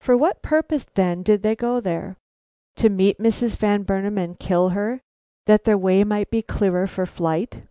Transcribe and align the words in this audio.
For 0.00 0.16
what 0.16 0.40
purpose, 0.40 0.84
then, 0.84 1.24
did 1.24 1.42
they 1.42 1.56
go 1.56 1.80
there? 1.80 2.16
To 2.76 2.88
meet 2.88 3.18
Mrs. 3.18 3.56
Van 3.56 3.82
Burnam 3.82 4.16
and 4.18 4.38
kill 4.38 4.68
her, 4.68 5.00
that 5.46 5.64
their 5.64 5.76
way 5.76 6.04
might 6.04 6.30
be 6.30 6.42
clearer 6.42 6.86
for 6.86 7.06
flight? 7.06 7.62